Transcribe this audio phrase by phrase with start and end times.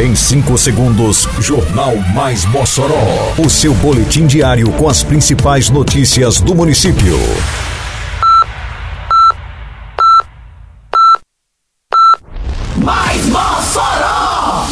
[0.00, 3.34] Em 5 segundos, Jornal Mais Mossoró.
[3.36, 7.18] O seu boletim diário com as principais notícias do município.
[12.78, 14.68] Mais Mossoró!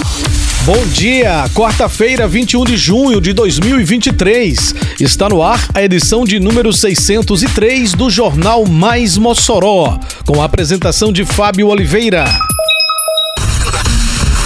[0.64, 4.74] Bom dia, quarta-feira, 21 de junho de 2023.
[4.98, 11.12] Está no ar a edição de número 603 do Jornal Mais Mossoró, com a apresentação
[11.12, 12.24] de Fábio Oliveira.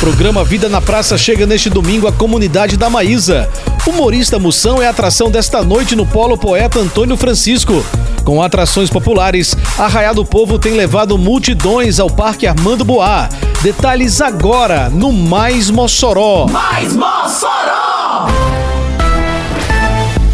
[0.02, 3.48] Programa Vida na Praça chega neste domingo à comunidade da Maísa.
[3.86, 7.86] Humorista Moção é a atração desta noite no Polo Poeta Antônio Francisco.
[8.24, 13.28] Com atrações populares, Arraiá do Povo tem levado multidões ao Parque Armando Boá.
[13.62, 16.48] Detalhes agora no Mais Mossoró.
[16.48, 17.81] Mais Mossoró!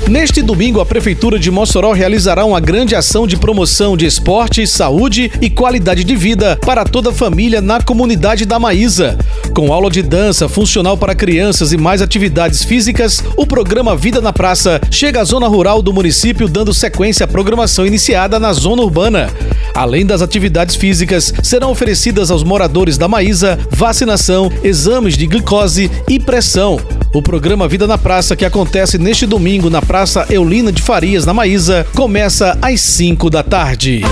[0.09, 5.31] Neste domingo, a Prefeitura de Mossoró realizará uma grande ação de promoção de esporte, saúde
[5.39, 9.19] e qualidade de vida para toda a família na comunidade da Maísa.
[9.55, 14.33] Com aula de dança, funcional para crianças e mais atividades físicas, o programa Vida na
[14.33, 19.31] Praça chega à zona rural do município, dando sequência à programação iniciada na zona urbana.
[19.75, 26.19] Além das atividades físicas, serão oferecidas aos moradores da Maísa vacinação, exames de glicose e
[26.19, 26.81] pressão.
[27.13, 31.33] O programa Vida na Praça, que acontece neste domingo na Praça Eulina de Farias, na
[31.33, 34.03] Maísa, começa às 5 da tarde.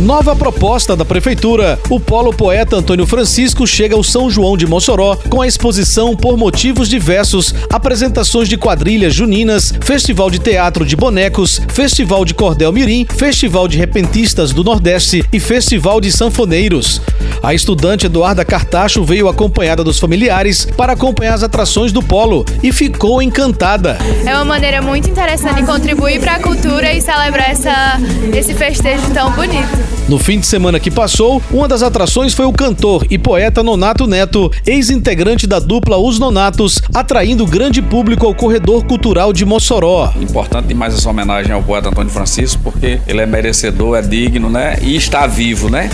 [0.00, 1.76] Nova proposta da Prefeitura.
[1.90, 6.36] O Polo Poeta Antônio Francisco chega ao São João de Mossoró com a exposição Por
[6.36, 13.04] Motivos Diversos, apresentações de quadrilhas juninas, Festival de Teatro de Bonecos, Festival de Cordel Mirim,
[13.06, 17.00] Festival de Repentistas do Nordeste e Festival de Sanfoneiros.
[17.42, 22.72] A estudante Eduarda Cartacho veio acompanhada dos familiares para acompanhar as atrações do Polo e
[22.72, 23.98] ficou encantada.
[24.24, 27.98] É uma maneira muito interessante de contribuir para a cultura e celebrar essa,
[28.32, 29.87] esse festejo tão bonito.
[30.08, 34.06] No fim de semana que passou, uma das atrações foi o cantor e poeta Nonato
[34.06, 40.12] Neto, ex-integrante da dupla Os Nonatos, atraindo grande público ao corredor cultural de Mossoró.
[40.20, 44.78] Importante demais essa homenagem ao poeta Antônio Francisco, porque ele é merecedor, é digno, né?
[44.82, 45.90] E está vivo, né?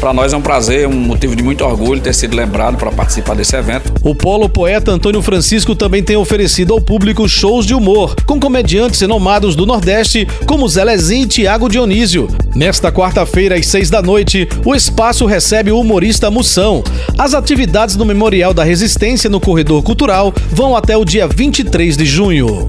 [0.00, 3.34] Para nós é um prazer, um motivo de muito orgulho ter sido lembrado para participar
[3.34, 3.92] desse evento.
[4.02, 9.00] O Polo Poeta Antônio Francisco também tem oferecido ao público shows de humor, com comediantes
[9.00, 12.28] renomados do Nordeste, como Zelezinho e Tiago Dionísio.
[12.54, 16.82] Nesta quarta-feira, às seis da noite, o espaço recebe o humorista Moção.
[17.16, 22.04] As atividades no Memorial da Resistência no Corredor Cultural vão até o dia 23 de
[22.04, 22.66] junho.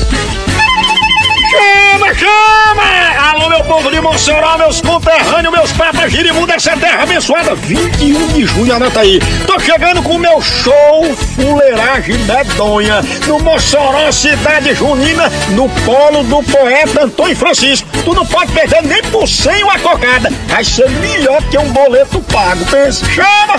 [2.20, 3.32] Chama!
[3.32, 7.56] Alô, meu povo de Mossoró, meus conterrâneos, meus papas girimum dessa terra abençoada.
[7.56, 9.22] 21 de junho, anota aí.
[9.48, 16.44] Tô chegando com o meu show Fuleiragem Medonha no Mossoró, cidade junina, no polo do
[16.44, 17.88] poeta Antônio Francisco.
[18.04, 20.30] Tu não pode perder nem por cem uma cocada.
[20.48, 22.66] Vai ser melhor que um boleto pago.
[22.66, 23.56] Pensa, chama!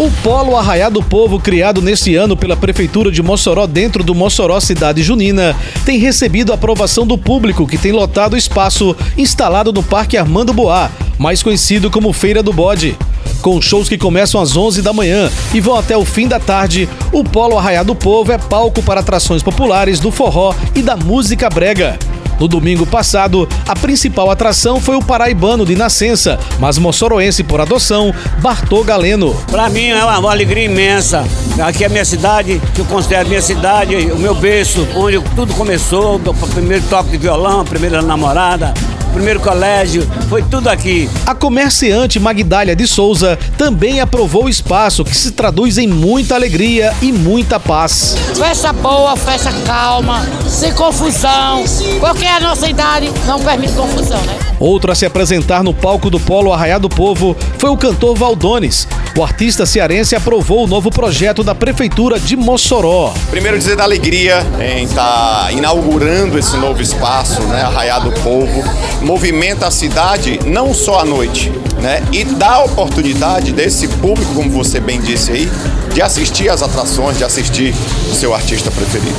[0.00, 4.58] O Polo Arraiá do Povo, criado neste ano pela Prefeitura de Mossoró dentro do Mossoró
[4.58, 9.82] Cidade Junina, tem recebido a aprovação do público que tem lotado o espaço instalado no
[9.82, 12.96] Parque Armando Boá, mais conhecido como Feira do Bode.
[13.42, 16.88] Com shows que começam às 11 da manhã e vão até o fim da tarde,
[17.12, 21.50] o Polo Arraiá do Povo é palco para atrações populares do forró e da música
[21.50, 21.98] brega.
[22.40, 28.14] No domingo passado, a principal atração foi o paraibano de nascença, mas moçoroense por adoção,
[28.40, 29.36] Bartô Galeno.
[29.50, 31.22] Para mim é uma alegria imensa.
[31.62, 35.52] Aqui é a minha cidade, que eu considero minha cidade, o meu berço, onde tudo
[35.52, 38.72] começou, o primeiro toque de violão, a primeira namorada,
[39.10, 41.08] primeiro colégio, foi tudo aqui.
[41.26, 46.94] A comerciante Magdália de Souza também aprovou o espaço, que se traduz em muita alegria
[47.02, 48.16] e muita paz.
[48.36, 51.64] Festa boa, festa calma, sem confusão,
[51.98, 54.38] porque a nossa idade não permite confusão, né?
[54.60, 58.86] Outro a se apresentar no palco do Polo Arraiá do Povo foi o cantor Valdones.
[59.16, 63.14] O artista cearense aprovou o novo projeto da Prefeitura de Mossoró.
[63.30, 68.62] Primeiro dizer da alegria em estar tá inaugurando esse novo espaço, né, Arraiá do Povo.
[69.00, 71.50] Movimenta a cidade não só à noite,
[71.80, 75.50] né, e dá a oportunidade desse público, como você bem disse aí,
[75.92, 77.74] de assistir às atrações, de assistir
[78.10, 79.16] o seu artista preferido.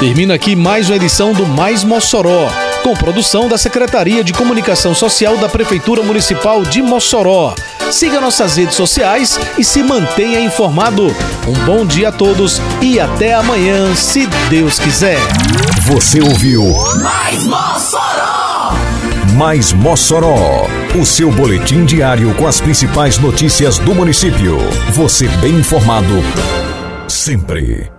[0.00, 2.48] Termina aqui mais uma edição do Mais Mossoró
[2.86, 7.52] com produção da Secretaria de Comunicação Social da Prefeitura Municipal de Mossoró.
[7.90, 11.12] Siga nossas redes sociais e se mantenha informado.
[11.46, 15.18] Um bom dia a todos e até amanhã, se Deus quiser.
[15.82, 16.62] Você ouviu
[17.00, 18.74] Mais Mossoró!
[19.36, 20.66] Mais Mossoró,
[21.00, 24.58] o seu boletim diário com as principais notícias do município.
[24.92, 26.14] Você bem informado
[27.06, 27.95] sempre.